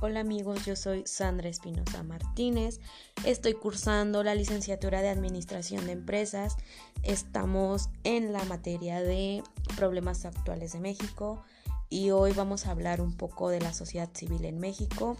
Hola 0.00 0.20
amigos, 0.20 0.64
yo 0.64 0.76
soy 0.76 1.02
Sandra 1.06 1.48
Espinosa 1.48 2.04
Martínez. 2.04 2.78
Estoy 3.24 3.54
cursando 3.54 4.22
la 4.22 4.36
licenciatura 4.36 5.02
de 5.02 5.08
Administración 5.08 5.86
de 5.86 5.92
Empresas. 5.92 6.56
Estamos 7.02 7.90
en 8.04 8.32
la 8.32 8.44
materia 8.44 9.02
de 9.02 9.42
problemas 9.74 10.24
actuales 10.24 10.72
de 10.72 10.78
México 10.78 11.42
y 11.90 12.10
hoy 12.10 12.32
vamos 12.32 12.66
a 12.66 12.70
hablar 12.70 13.00
un 13.00 13.16
poco 13.16 13.48
de 13.48 13.60
la 13.60 13.74
sociedad 13.74 14.08
civil 14.14 14.44
en 14.44 14.60
México 14.60 15.16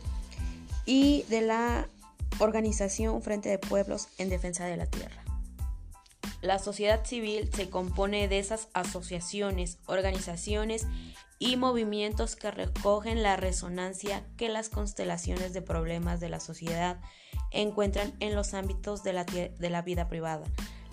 y 0.87 1.25
de 1.25 1.41
la 1.41 1.89
organización 2.39 3.21
Frente 3.21 3.49
de 3.49 3.59
Pueblos 3.59 4.07
en 4.19 4.29
Defensa 4.29 4.65
de 4.65 4.77
la 4.77 4.87
Tierra. 4.87 5.28
La 6.41 6.59
sociedad 6.59 7.05
civil 7.05 7.51
se 7.53 7.69
compone 7.69 8.29
de 8.29 8.39
esas 8.39 8.69
asociaciones, 8.73 9.79
organizaciones 9.87 10.87
y 11.39 11.57
movimientos 11.57 12.37
que 12.37 12.51
recogen 12.51 13.23
la 13.23 13.37
resonancia 13.37 14.25
que 14.37 14.49
las 14.49 14.69
constelaciones 14.69 15.53
de 15.53 15.63
problemas 15.63 16.21
de 16.21 16.29
la 16.29 16.41
sociedad 16.41 17.01
encuentran 17.51 18.15
en 18.21 18.35
los 18.35 18.55
ámbitos 18.55 19.03
de 19.03 19.13
la, 19.13 19.83
vida 19.83 20.09
privada, 20.09 20.45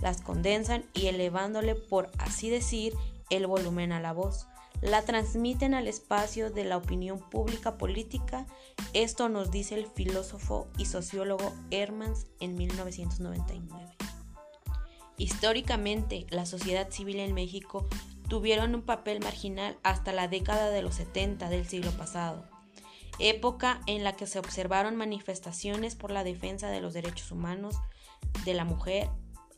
las 0.01 0.21
condensan 0.21 0.85
y 0.93 1.07
elevándole, 1.07 1.75
por 1.75 2.11
así 2.17 2.49
decir, 2.49 2.93
el 3.29 3.47
volumen 3.47 3.91
a 3.91 3.99
la 3.99 4.13
voz 4.13 4.47
la 4.81 5.01
transmiten 5.03 5.73
al 5.73 5.87
espacio 5.87 6.51
de 6.51 6.65
la 6.65 6.77
opinión 6.77 7.19
pública 7.19 7.77
política. 7.77 8.45
Esto 8.93 9.29
nos 9.29 9.49
dice 9.49 9.75
el 9.75 9.87
filósofo 9.87 10.67
y 10.77 10.85
sociólogo 10.85 11.53
Hermans 11.71 12.27
en 12.39 12.55
1999. 12.55 14.04
Históricamente, 15.17 16.27
la 16.29 16.45
sociedad 16.45 16.89
civil 16.91 17.19
en 17.19 17.33
México 17.33 17.87
tuvieron 18.27 18.75
un 18.75 18.81
papel 18.81 19.19
marginal 19.21 19.77
hasta 19.83 20.11
la 20.11 20.27
década 20.27 20.69
de 20.69 20.81
los 20.81 20.95
70 20.95 21.49
del 21.49 21.67
siglo 21.67 21.91
pasado, 21.91 22.45
época 23.19 23.81
en 23.87 24.03
la 24.03 24.13
que 24.13 24.27
se 24.27 24.39
observaron 24.39 24.95
manifestaciones 24.95 25.95
por 25.95 26.11
la 26.11 26.23
defensa 26.23 26.69
de 26.69 26.81
los 26.81 26.93
derechos 26.93 27.31
humanos 27.31 27.75
de 28.43 28.53
la 28.53 28.65
mujer 28.65 29.09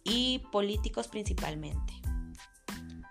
y 0.04 0.40
políticos 0.52 1.08
principalmente. 1.08 1.94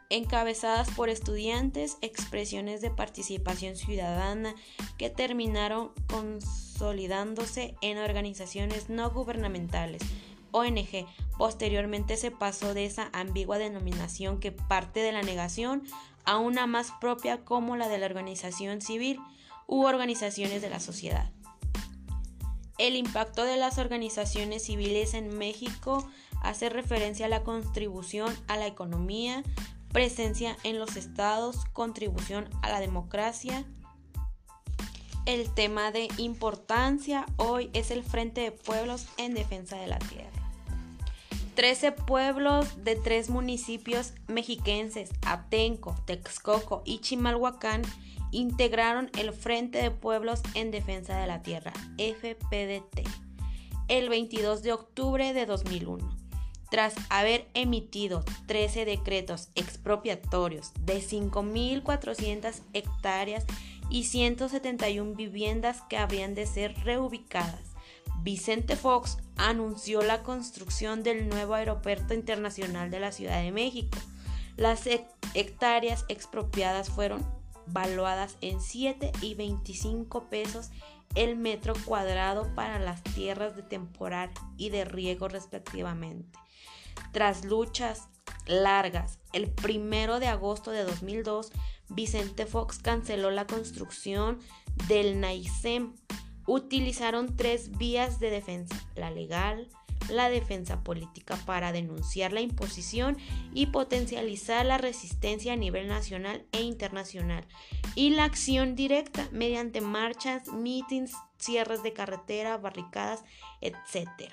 Encabezadas 0.08 0.88
por 0.90 1.08
estudiantes, 1.08 1.98
expresiones 2.00 2.80
de 2.80 2.90
participación 2.90 3.74
ciudadana 3.74 4.54
que 4.98 5.10
terminaron 5.10 5.90
consolidándose 6.06 7.74
en 7.80 7.98
organizaciones 7.98 8.88
no 8.88 9.10
gubernamentales, 9.10 10.02
ONG. 10.52 11.06
Posteriormente 11.38 12.16
se 12.16 12.30
pasó 12.30 12.74
de 12.74 12.86
esa 12.86 13.10
ambigua 13.12 13.58
denominación 13.58 14.40
que 14.40 14.52
parte 14.52 15.00
de 15.00 15.12
la 15.12 15.22
negación 15.22 15.82
a 16.24 16.38
una 16.38 16.66
más 16.66 16.92
propia 17.00 17.44
como 17.44 17.76
la 17.76 17.88
de 17.88 17.98
la 17.98 18.06
organización 18.06 18.80
civil 18.80 19.20
u 19.66 19.84
organizaciones 19.84 20.62
de 20.62 20.70
la 20.70 20.80
sociedad. 20.80 21.30
El 22.78 22.96
impacto 22.96 23.44
de 23.44 23.56
las 23.56 23.78
organizaciones 23.78 24.64
civiles 24.64 25.14
en 25.14 25.36
México 25.36 26.06
hace 26.42 26.68
referencia 26.68 27.26
a 27.26 27.30
la 27.30 27.42
contribución 27.42 28.34
a 28.48 28.56
la 28.56 28.66
economía, 28.66 29.42
presencia 29.92 30.56
en 30.62 30.78
los 30.78 30.96
estados, 30.96 31.64
contribución 31.72 32.50
a 32.62 32.68
la 32.68 32.80
democracia. 32.80 33.64
El 35.24 35.52
tema 35.54 35.90
de 35.90 36.08
importancia 36.18 37.24
hoy 37.36 37.70
es 37.72 37.90
el 37.90 38.04
Frente 38.04 38.42
de 38.42 38.52
Pueblos 38.52 39.06
en 39.16 39.34
Defensa 39.34 39.76
de 39.76 39.86
la 39.86 39.98
Tierra. 39.98 40.45
13 41.56 41.92
pueblos 41.92 42.84
de 42.84 42.96
tres 42.96 43.30
municipios 43.30 44.12
mexiquenses, 44.28 45.08
Atenco, 45.26 45.96
Texcoco 46.04 46.82
y 46.84 46.98
Chimalhuacán, 46.98 47.80
integraron 48.30 49.10
el 49.18 49.32
Frente 49.32 49.78
de 49.78 49.90
Pueblos 49.90 50.42
en 50.52 50.70
Defensa 50.70 51.16
de 51.16 51.26
la 51.26 51.42
Tierra, 51.42 51.72
FPDT, 51.96 53.08
el 53.88 54.10
22 54.10 54.62
de 54.62 54.74
octubre 54.74 55.32
de 55.32 55.46
2001. 55.46 56.06
Tras 56.70 56.94
haber 57.08 57.48
emitido 57.54 58.22
13 58.46 58.84
decretos 58.84 59.48
expropiatorios 59.54 60.72
de 60.80 60.98
5.400 60.98 62.60
hectáreas 62.74 63.46
y 63.88 64.04
171 64.04 65.14
viviendas 65.14 65.80
que 65.88 65.96
habrían 65.96 66.34
de 66.34 66.44
ser 66.44 66.74
reubicadas, 66.84 67.75
Vicente 68.22 68.76
Fox 68.76 69.18
anunció 69.36 70.02
la 70.02 70.22
construcción 70.22 71.02
del 71.02 71.28
nuevo 71.28 71.54
aeropuerto 71.54 72.14
internacional 72.14 72.90
de 72.90 73.00
la 73.00 73.12
Ciudad 73.12 73.42
de 73.42 73.52
México. 73.52 73.98
Las 74.56 74.88
hectáreas 75.34 76.04
expropiadas 76.08 76.90
fueron 76.90 77.24
valuadas 77.66 78.36
en 78.40 78.60
7 78.60 79.12
y 79.20 79.34
25 79.34 80.28
pesos 80.28 80.70
el 81.14 81.36
metro 81.36 81.74
cuadrado 81.84 82.54
para 82.54 82.78
las 82.78 83.02
tierras 83.02 83.56
de 83.56 83.62
temporal 83.62 84.30
y 84.56 84.70
de 84.70 84.84
riego 84.84 85.28
respectivamente. 85.28 86.38
Tras 87.12 87.44
luchas 87.44 88.08
largas, 88.46 89.18
el 89.32 89.50
primero 89.50 90.20
de 90.20 90.28
agosto 90.28 90.70
de 90.70 90.84
2002, 90.84 91.52
Vicente 91.88 92.46
Fox 92.46 92.78
canceló 92.78 93.30
la 93.30 93.46
construcción 93.46 94.38
del 94.88 95.20
NAICEM 95.20 95.94
utilizaron 96.46 97.36
tres 97.36 97.76
vías 97.76 98.20
de 98.20 98.30
defensa, 98.30 98.76
la 98.94 99.10
legal, 99.10 99.68
la 100.08 100.30
defensa 100.30 100.82
política 100.82 101.36
para 101.46 101.72
denunciar 101.72 102.32
la 102.32 102.40
imposición 102.40 103.16
y 103.52 103.66
potencializar 103.66 104.64
la 104.64 104.78
resistencia 104.78 105.54
a 105.54 105.56
nivel 105.56 105.88
nacional 105.88 106.44
e 106.52 106.62
internacional, 106.62 107.44
y 107.94 108.10
la 108.10 108.24
acción 108.24 108.76
directa 108.76 109.28
mediante 109.32 109.80
marchas, 109.80 110.48
mítines, 110.52 111.12
cierres 111.38 111.82
de 111.82 111.92
carretera, 111.92 112.56
barricadas, 112.56 113.24
etc. 113.60 114.30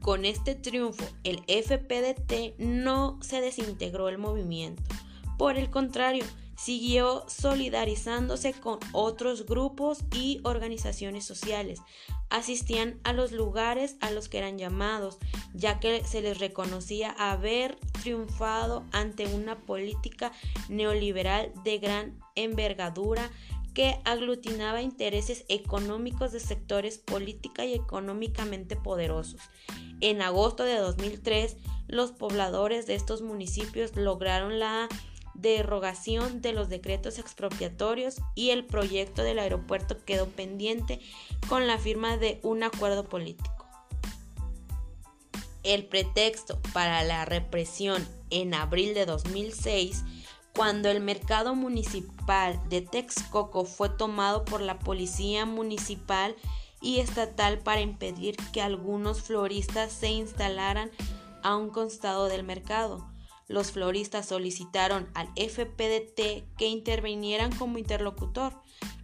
Con 0.00 0.24
este 0.24 0.54
triunfo, 0.54 1.04
el 1.24 1.40
FPDT 1.46 2.58
no 2.58 3.18
se 3.20 3.40
desintegró 3.40 4.08
el 4.08 4.16
movimiento. 4.16 4.82
Por 5.38 5.56
el 5.56 5.70
contrario, 5.70 6.24
siguió 6.58 7.24
solidarizándose 7.28 8.52
con 8.52 8.80
otros 8.92 9.46
grupos 9.46 10.00
y 10.12 10.40
organizaciones 10.42 11.24
sociales. 11.24 11.80
Asistían 12.28 12.98
a 13.04 13.12
los 13.12 13.30
lugares 13.30 13.96
a 14.00 14.10
los 14.10 14.28
que 14.28 14.38
eran 14.38 14.58
llamados, 14.58 15.18
ya 15.54 15.78
que 15.78 16.04
se 16.04 16.20
les 16.20 16.40
reconocía 16.40 17.10
haber 17.16 17.76
triunfado 18.02 18.84
ante 18.92 19.26
una 19.28 19.56
política 19.60 20.32
neoliberal 20.68 21.52
de 21.62 21.78
gran 21.78 22.18
envergadura 22.34 23.30
que 23.72 24.00
aglutinaba 24.04 24.82
intereses 24.82 25.44
económicos 25.48 26.32
de 26.32 26.40
sectores 26.40 26.98
política 26.98 27.64
y 27.64 27.74
económicamente 27.74 28.74
poderosos. 28.74 29.40
En 30.00 30.20
agosto 30.20 30.64
de 30.64 30.76
2003, 30.78 31.56
los 31.86 32.10
pobladores 32.10 32.88
de 32.88 32.96
estos 32.96 33.22
municipios 33.22 33.94
lograron 33.94 34.58
la 34.58 34.88
derogación 35.38 36.42
de 36.42 36.52
los 36.52 36.68
decretos 36.68 37.18
expropiatorios 37.18 38.16
y 38.34 38.50
el 38.50 38.64
proyecto 38.64 39.22
del 39.22 39.38
aeropuerto 39.38 40.04
quedó 40.04 40.26
pendiente 40.26 41.00
con 41.48 41.66
la 41.66 41.78
firma 41.78 42.16
de 42.16 42.40
un 42.42 42.64
acuerdo 42.64 43.04
político. 43.04 43.66
El 45.62 45.86
pretexto 45.86 46.60
para 46.72 47.02
la 47.04 47.24
represión 47.24 48.06
en 48.30 48.54
abril 48.54 48.94
de 48.94 49.06
2006, 49.06 50.04
cuando 50.54 50.90
el 50.90 51.00
mercado 51.00 51.54
municipal 51.54 52.60
de 52.68 52.80
Texcoco 52.80 53.64
fue 53.64 53.90
tomado 53.90 54.44
por 54.44 54.60
la 54.60 54.78
policía 54.78 55.46
municipal 55.46 56.34
y 56.80 56.98
estatal 56.98 57.58
para 57.58 57.80
impedir 57.80 58.36
que 58.52 58.60
algunos 58.60 59.22
floristas 59.22 59.92
se 59.92 60.08
instalaran 60.08 60.90
a 61.42 61.56
un 61.56 61.70
costado 61.70 62.26
del 62.26 62.42
mercado 62.42 63.06
los 63.48 63.72
floristas 63.72 64.26
solicitaron 64.26 65.08
al 65.14 65.28
FPDT 65.36 66.44
que 66.56 66.66
intervinieran 66.66 67.54
como 67.56 67.78
interlocutor. 67.78 68.52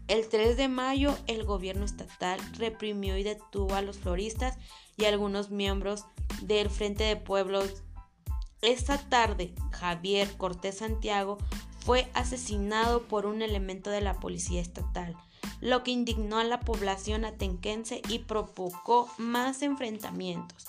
El 0.06 0.28
3 0.28 0.56
de 0.58 0.68
mayo 0.68 1.16
el 1.26 1.44
gobierno 1.44 1.86
estatal 1.86 2.38
reprimió 2.58 3.16
y 3.16 3.22
detuvo 3.22 3.74
a 3.74 3.82
los 3.82 3.98
floristas 3.98 4.58
y 4.98 5.06
algunos 5.06 5.50
miembros 5.50 6.04
del 6.42 6.68
Frente 6.68 7.04
de 7.04 7.16
Pueblos. 7.16 7.82
Esta 8.60 8.98
tarde, 8.98 9.54
Javier 9.72 10.36
Cortés 10.36 10.78
Santiago 10.78 11.38
fue 11.78 12.08
asesinado 12.14 13.02
por 13.02 13.26
un 13.26 13.42
elemento 13.42 13.90
de 13.90 14.00
la 14.00 14.20
policía 14.20 14.60
estatal, 14.60 15.16
lo 15.60 15.82
que 15.82 15.90
indignó 15.90 16.38
a 16.38 16.44
la 16.44 16.60
población 16.60 17.24
atenquense 17.24 18.02
y 18.08 18.20
provocó 18.20 19.10
más 19.18 19.62
enfrentamientos. 19.62 20.66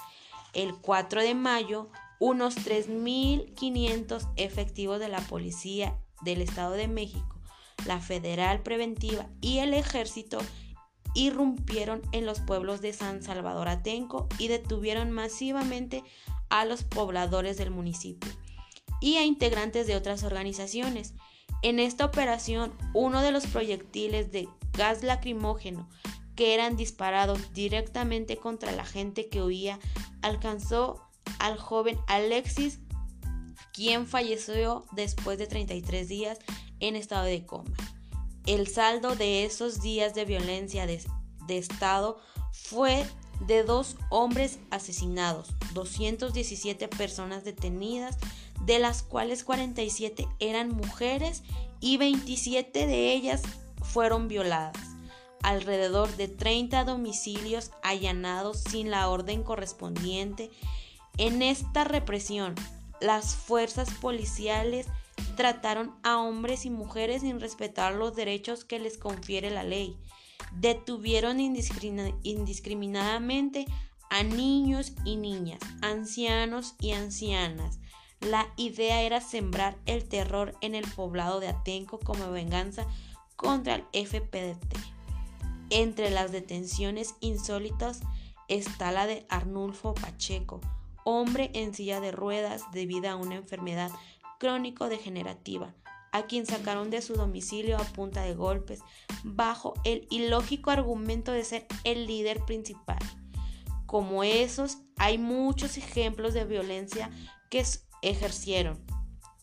El 0.53 0.75
4 0.75 1.21
de 1.21 1.35
mayo, 1.35 1.89
unos 2.19 2.55
3.500 2.57 4.29
efectivos 4.37 4.99
de 4.99 5.09
la 5.09 5.21
Policía 5.21 5.97
del 6.21 6.41
Estado 6.41 6.73
de 6.73 6.87
México, 6.87 7.39
la 7.85 7.99
Federal 7.99 8.61
Preventiva 8.61 9.27
y 9.41 9.59
el 9.59 9.73
Ejército 9.73 10.39
irrumpieron 11.13 12.01
en 12.11 12.25
los 12.25 12.41
pueblos 12.41 12.81
de 12.81 12.93
San 12.93 13.21
Salvador 13.21 13.69
Atenco 13.69 14.27
y 14.37 14.49
detuvieron 14.49 15.11
masivamente 15.11 16.03
a 16.49 16.65
los 16.65 16.83
pobladores 16.83 17.57
del 17.57 17.71
municipio 17.71 18.31
y 19.01 19.15
a 19.15 19.23
integrantes 19.23 19.87
de 19.87 19.95
otras 19.95 20.23
organizaciones. 20.23 21.13
En 21.61 21.79
esta 21.79 22.05
operación, 22.05 22.73
uno 22.93 23.21
de 23.21 23.31
los 23.31 23.47
proyectiles 23.47 24.31
de 24.31 24.47
gas 24.73 25.03
lacrimógeno 25.03 25.89
que 26.35 26.53
eran 26.53 26.75
disparados 26.75 27.53
directamente 27.53 28.37
contra 28.37 28.71
la 28.73 28.85
gente 28.85 29.29
que 29.29 29.41
huía 29.41 29.79
alcanzó 30.21 31.04
al 31.45 31.57
joven 31.59 31.99
Alexis, 32.07 32.79
quien 33.71 34.07
falleció 34.07 34.85
después 34.93 35.37
de 35.37 35.47
33 35.47 36.07
días 36.07 36.39
en 36.79 36.95
estado 36.95 37.25
de 37.25 37.45
coma. 37.45 37.71
El 38.45 38.67
saldo 38.67 39.15
de 39.15 39.45
esos 39.45 39.81
días 39.81 40.15
de 40.15 40.25
violencia 40.25 40.87
de, 40.87 41.01
de 41.47 41.57
Estado 41.57 42.17
fue 42.51 43.05
de 43.41 43.63
dos 43.63 43.97
hombres 44.09 44.59
asesinados, 44.71 45.53
217 45.73 46.87
personas 46.87 47.43
detenidas, 47.43 48.17
de 48.65 48.79
las 48.79 49.03
cuales 49.03 49.43
47 49.43 50.27
eran 50.39 50.69
mujeres 50.69 51.43
y 51.79 51.97
27 51.97 52.87
de 52.87 53.13
ellas 53.13 53.43
fueron 53.83 54.27
violadas. 54.27 54.77
Alrededor 55.43 56.15
de 56.15 56.27
30 56.27 56.85
domicilios 56.85 57.71
allanados 57.83 58.61
sin 58.61 58.89
la 58.89 59.09
orden 59.09 59.43
correspondiente. 59.43 60.49
En 61.17 61.41
esta 61.41 61.85
represión, 61.85 62.55
las 62.99 63.35
fuerzas 63.35 63.89
policiales 63.91 64.87
trataron 65.35 65.93
a 66.03 66.17
hombres 66.17 66.65
y 66.65 66.69
mujeres 66.69 67.21
sin 67.21 67.39
respetar 67.39 67.93
los 67.93 68.15
derechos 68.15 68.65
que 68.65 68.79
les 68.79 68.97
confiere 68.97 69.49
la 69.49 69.63
ley. 69.63 69.97
Detuvieron 70.53 71.39
indiscriminadamente 71.39 73.65
a 74.09 74.23
niños 74.23 74.93
y 75.03 75.15
niñas, 75.15 75.59
ancianos 75.81 76.75
y 76.79 76.91
ancianas. 76.91 77.79
La 78.21 78.47
idea 78.55 79.01
era 79.01 79.21
sembrar 79.21 79.77
el 79.85 80.07
terror 80.07 80.55
en 80.61 80.75
el 80.75 80.89
poblado 80.91 81.39
de 81.39 81.47
Atenco 81.47 81.99
como 81.99 82.31
venganza 82.31 82.85
contra 83.35 83.75
el 83.75 84.07
FPDT. 84.07 84.77
Entre 85.69 86.09
las 86.09 86.31
detenciones 86.31 87.15
insólitas 87.19 88.01
está 88.47 88.91
la 88.91 89.07
de 89.07 89.25
Arnulfo 89.29 89.93
Pacheco, 89.93 90.61
hombre 91.05 91.51
en 91.53 91.73
silla 91.73 92.01
de 92.01 92.11
ruedas 92.11 92.63
debido 92.73 93.09
a 93.09 93.15
una 93.15 93.35
enfermedad 93.35 93.91
crónico-degenerativa, 94.39 95.73
a 96.11 96.23
quien 96.23 96.45
sacaron 96.45 96.89
de 96.89 97.01
su 97.01 97.13
domicilio 97.13 97.77
a 97.77 97.83
punta 97.83 98.23
de 98.23 98.33
golpes, 98.33 98.81
bajo 99.23 99.75
el 99.85 100.07
ilógico 100.09 100.71
argumento 100.71 101.31
de 101.31 101.45
ser 101.45 101.67
el 101.83 102.07
líder 102.07 102.43
principal. 102.45 102.99
Como 103.85 104.23
esos, 104.23 104.79
hay 104.97 105.17
muchos 105.17 105.77
ejemplos 105.77 106.33
de 106.33 106.43
violencia 106.43 107.11
que 107.49 107.63
ejercieron. 108.01 108.83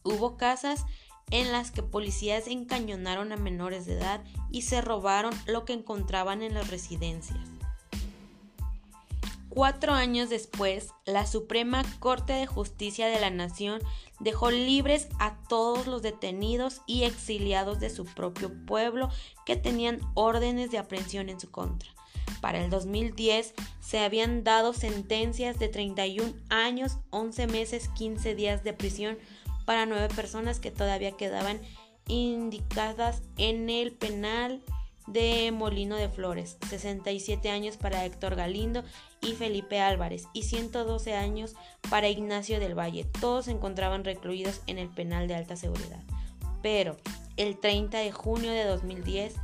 Hubo 0.03 0.37
casas 0.37 0.85
en 1.31 1.53
las 1.53 1.71
que 1.71 1.83
policías 1.83 2.49
encañonaron 2.49 3.33
a 3.33 3.37
menores 3.37 3.87
de 3.87 3.95
edad 3.95 4.25
y 4.51 4.63
se 4.63 4.81
robaron 4.81 5.33
lo 5.47 5.65
que 5.65 5.73
encontraban 5.73 6.43
en 6.43 6.55
las 6.55 6.69
residencias. 6.71 7.39
Cuatro 9.55 9.93
años 9.93 10.31
después, 10.31 10.95
la 11.05 11.27
Suprema 11.27 11.85
Corte 12.01 12.33
de 12.33 12.47
Justicia 12.47 13.09
de 13.09 13.21
la 13.21 13.29
Nación 13.29 13.83
dejó 14.19 14.51
libres 14.51 15.09
a 15.19 15.37
todos 15.47 15.87
los 15.87 16.01
detenidos 16.01 16.81
y 16.87 17.03
exiliados 17.03 17.79
de 17.79 17.91
su 17.91 18.07
propio 18.07 18.51
pueblo 18.65 19.11
que 19.45 19.57
tenían 19.57 20.01
órdenes 20.15 20.71
de 20.71 20.79
aprehensión 20.79 21.29
en 21.29 21.39
su 21.39 21.51
contra. 21.51 21.91
Para 22.41 22.65
el 22.65 22.71
2010 22.71 23.53
se 23.81 23.99
habían 23.99 24.43
dado 24.43 24.73
sentencias 24.73 25.59
de 25.59 25.69
31 25.69 26.33
años, 26.49 26.97
11 27.11 27.47
meses, 27.49 27.91
15 27.91 28.35
días 28.35 28.65
de 28.65 28.73
prisión 28.73 29.19
para 29.67 29.85
nueve 29.85 30.09
personas 30.15 30.61
que 30.61 30.71
todavía 30.71 31.13
quedaban 31.13 31.61
indicadas 32.09 33.21
en 33.37 33.69
el 33.69 33.93
penal 33.93 34.63
de 35.07 35.51
Molino 35.53 35.97
de 35.97 36.09
Flores, 36.09 36.59
67 36.69 37.51
años 37.51 37.77
para 37.77 38.05
Héctor 38.05 38.37
Galindo 38.37 38.85
y 39.21 39.33
Felipe 39.33 39.81
Álvarez 39.81 40.29
y 40.33 40.43
112 40.43 41.15
años 41.15 41.55
para 41.91 42.09
Ignacio 42.09 42.61
del 42.61 42.79
Valle. 42.79 43.05
Todos 43.21 43.47
se 43.47 43.51
encontraban 43.51 44.05
recluidos 44.05 44.63
en 44.67 44.79
el 44.79 44.89
penal 44.89 45.29
de 45.29 45.35
alta 45.35 45.57
seguridad. 45.57 46.03
Pero 46.63 46.97
el 47.37 47.59
30 47.59 47.99
de 47.99 48.13
junio 48.13 48.53
de 48.53 48.65
2010, 48.65 49.35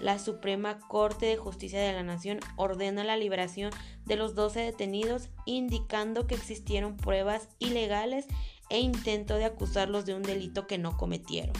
la 0.00 0.18
Suprema 0.18 0.78
Corte 0.78 1.26
de 1.26 1.36
Justicia 1.36 1.80
de 1.80 1.92
la 1.92 2.02
Nación 2.02 2.40
ordena 2.56 3.02
la 3.02 3.16
liberación 3.16 3.70
de 4.04 4.16
los 4.16 4.34
12 4.34 4.60
detenidos, 4.60 5.30
indicando 5.46 6.26
que 6.26 6.34
existieron 6.34 6.96
pruebas 6.96 7.48
ilegales 7.58 8.26
e 8.68 8.80
intento 8.80 9.36
de 9.36 9.46
acusarlos 9.46 10.04
de 10.04 10.14
un 10.14 10.22
delito 10.22 10.66
que 10.66 10.78
no 10.78 10.96
cometieron. 10.96 11.54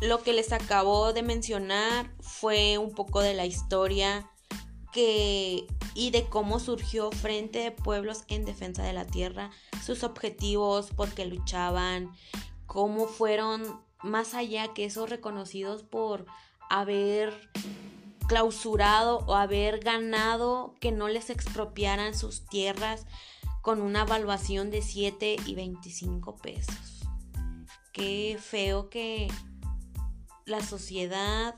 Lo 0.00 0.22
que 0.22 0.32
les 0.32 0.52
acabo 0.52 1.12
de 1.12 1.22
mencionar 1.22 2.10
fue 2.20 2.78
un 2.78 2.92
poco 2.92 3.20
de 3.20 3.34
la 3.34 3.44
historia 3.44 4.30
que 4.92 5.66
y 5.94 6.10
de 6.10 6.26
cómo 6.26 6.58
surgió 6.58 7.10
Frente 7.10 7.58
de 7.58 7.70
Pueblos 7.70 8.24
en 8.28 8.44
Defensa 8.44 8.82
de 8.82 8.92
la 8.92 9.06
Tierra, 9.06 9.50
sus 9.84 10.04
objetivos, 10.04 10.90
por 10.90 11.10
qué 11.10 11.26
luchaban, 11.26 12.12
cómo 12.66 13.06
fueron 13.06 13.80
más 14.02 14.34
allá 14.34 14.72
que 14.72 14.84
esos 14.84 15.10
reconocidos 15.10 15.82
por 15.82 16.24
haber 16.70 17.50
clausurado 18.28 19.18
o 19.26 19.34
haber 19.34 19.80
ganado 19.80 20.74
que 20.80 20.92
no 20.92 21.08
les 21.08 21.30
expropiaran 21.30 22.14
sus 22.14 22.46
tierras 22.46 23.06
con 23.60 23.82
una 23.82 24.02
evaluación 24.02 24.70
de 24.70 24.82
7 24.82 25.36
y 25.44 25.54
25 25.54 26.36
pesos. 26.36 27.02
Qué 27.92 28.38
feo 28.40 28.88
que 28.88 29.28
la 30.46 30.60
sociedad 30.60 31.54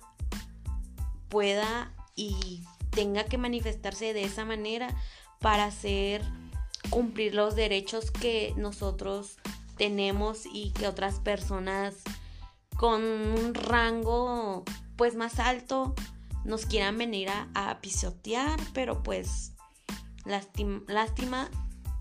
pueda 1.28 1.92
y 2.14 2.62
tenga 2.90 3.24
que 3.24 3.38
manifestarse 3.38 4.12
de 4.12 4.24
esa 4.24 4.44
manera 4.44 4.94
para 5.40 5.64
hacer 5.64 6.22
cumplir 6.90 7.34
los 7.34 7.56
derechos 7.56 8.10
que 8.10 8.52
nosotros 8.56 9.38
tenemos 9.76 10.46
y 10.46 10.72
que 10.72 10.86
otras 10.86 11.18
personas 11.20 11.94
con 12.76 13.02
un 13.02 13.54
rango 13.54 14.64
pues 14.96 15.14
más 15.14 15.38
alto 15.38 15.94
nos 16.44 16.66
quieran 16.66 16.98
venir 16.98 17.28
a, 17.30 17.78
pisotear, 17.80 18.60
pero 18.74 19.02
pues 19.02 19.52
lástima, 20.24 20.82
lástima 20.88 21.50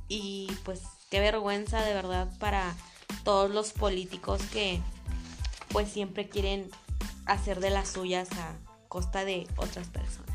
y 0.07 0.47
pues 0.63 0.81
qué 1.09 1.19
vergüenza 1.19 1.81
de 1.83 1.93
verdad 1.93 2.29
para 2.39 2.75
todos 3.23 3.51
los 3.51 3.71
políticos 3.71 4.41
que 4.51 4.81
pues 5.71 5.89
siempre 5.89 6.29
quieren 6.29 6.69
hacer 7.25 7.59
de 7.59 7.69
las 7.69 7.89
suyas 7.89 8.29
a 8.33 8.55
costa 8.87 9.25
de 9.25 9.47
otras 9.57 9.87
personas. 9.87 10.30